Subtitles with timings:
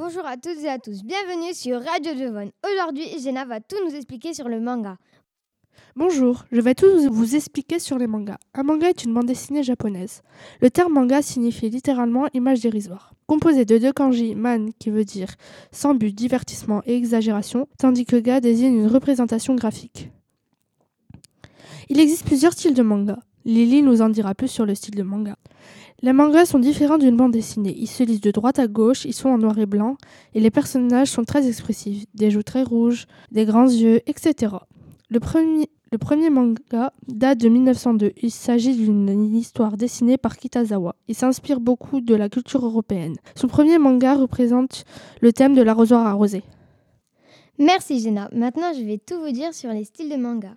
[0.00, 2.52] Bonjour à toutes et à tous, bienvenue sur Radio Devon.
[2.64, 4.96] Aujourd'hui, Jenna va tout nous expliquer sur le manga.
[5.96, 8.38] Bonjour, je vais tout vous expliquer sur les mangas.
[8.54, 10.22] Un manga est une bande dessinée japonaise.
[10.60, 13.12] Le terme manga signifie littéralement image dérisoire.
[13.26, 15.34] Composé de deux kanji, man qui veut dire
[15.72, 20.12] sans but, divertissement et exagération, tandis que ga désigne une représentation graphique.
[21.88, 23.18] Il existe plusieurs styles de manga.
[23.48, 25.36] Lily nous en dira plus sur le style de manga.
[26.02, 27.74] Les mangas sont différents d'une bande dessinée.
[27.78, 29.96] Ils se lisent de droite à gauche, ils sont en noir et blanc,
[30.34, 34.54] et les personnages sont très expressifs, des joues très rouges, des grands yeux, etc.
[35.08, 38.12] Le premier, manga date de 1902.
[38.20, 40.94] Il s'agit d'une histoire dessinée par Kitazawa.
[41.08, 43.16] Il s'inspire beaucoup de la culture européenne.
[43.34, 44.84] Son premier manga représente
[45.22, 46.42] le thème de l'arrosoir arrosé.
[47.58, 48.28] Merci Jenna.
[48.34, 50.54] Maintenant, je vais tout vous dire sur les styles de manga.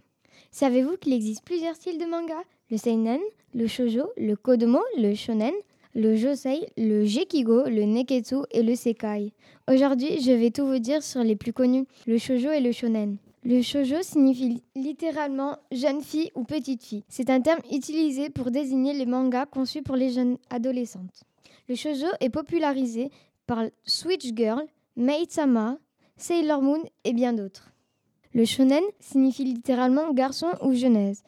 [0.50, 2.42] Savez-vous qu'il existe plusieurs styles de manga?
[2.70, 3.20] Le seinen,
[3.54, 5.54] le shoujo, le kodomo, le shonen,
[5.94, 9.34] le josei, le gekigo, le neketsu et le sekai.
[9.70, 13.18] Aujourd'hui, je vais tout vous dire sur les plus connus, le shoujo et le shonen.
[13.44, 17.04] Le shoujo signifie littéralement jeune fille ou petite fille.
[17.10, 21.24] C'est un terme utilisé pour désigner les mangas conçus pour les jeunes adolescentes.
[21.68, 23.10] Le shoujo est popularisé
[23.48, 24.64] par Switch Girl,
[24.96, 25.78] Maid-sama,
[26.18, 27.72] Sailor Moon et bien d'autres.
[28.34, 31.24] Le shonen signifie littéralement garçon ou jeunesse.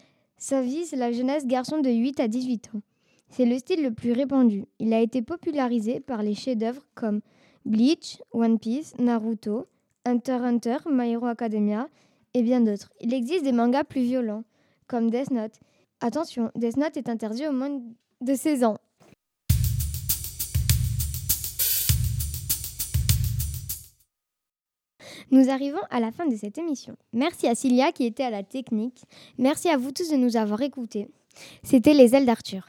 [0.52, 2.82] Vie, c'est la jeunesse garçon de 8 à 18 ans.
[3.30, 4.66] C'est le style le plus répandu.
[4.80, 7.22] Il a été popularisé par les chefs-d'œuvre comme
[7.66, 9.68] Bleach, One Piece, Naruto,
[10.06, 11.90] Hunter x Hunter, My Hero Academia
[12.34, 12.92] et bien d'autres.
[13.02, 14.44] Il existe des mangas plus violents,
[14.88, 15.60] comme Death Note.
[16.02, 17.82] Attention, Death Note est interdit au moins
[18.22, 18.78] de 16 ans.
[25.34, 26.95] Nous arrivons à la fin de cette émission.
[27.12, 29.02] Merci à Cilia qui était à la technique.
[29.39, 31.08] Merci à vous tous de nous avoir écoutés.
[31.64, 32.67] C'était Les ailes d'Arthur.